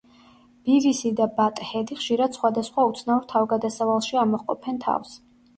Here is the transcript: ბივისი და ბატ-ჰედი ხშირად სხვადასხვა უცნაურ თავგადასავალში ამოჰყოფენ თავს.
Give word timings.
ბივისი 0.69 1.11
და 1.19 1.27
ბატ-ჰედი 1.35 1.99
ხშირად 1.99 2.39
სხვადასხვა 2.39 2.87
უცნაურ 2.93 3.29
თავგადასავალში 3.35 4.21
ამოჰყოფენ 4.23 4.83
თავს. 4.89 5.15